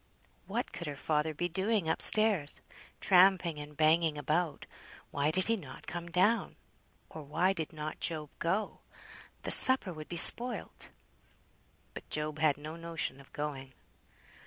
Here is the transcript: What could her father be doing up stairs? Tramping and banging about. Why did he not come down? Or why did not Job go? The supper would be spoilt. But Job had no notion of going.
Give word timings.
What 0.47 0.73
could 0.73 0.87
her 0.87 0.95
father 0.95 1.31
be 1.31 1.47
doing 1.47 1.87
up 1.87 2.01
stairs? 2.01 2.61
Tramping 3.01 3.59
and 3.59 3.77
banging 3.77 4.17
about. 4.17 4.65
Why 5.11 5.29
did 5.29 5.45
he 5.45 5.55
not 5.55 5.85
come 5.85 6.07
down? 6.07 6.55
Or 7.11 7.21
why 7.21 7.53
did 7.53 7.71
not 7.71 7.99
Job 7.99 8.31
go? 8.39 8.79
The 9.43 9.51
supper 9.51 9.93
would 9.93 10.07
be 10.09 10.17
spoilt. 10.17 10.89
But 11.93 12.09
Job 12.09 12.39
had 12.39 12.57
no 12.57 12.75
notion 12.75 13.21
of 13.21 13.31
going. 13.31 13.73